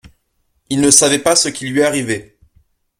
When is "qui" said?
1.47-1.67